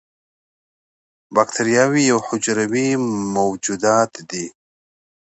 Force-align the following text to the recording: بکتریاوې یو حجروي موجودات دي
بکتریاوې 1.35 2.01
یو 2.11 2.19
حجروي 2.27 2.87
موجودات 3.35 4.13
دي 4.29 4.45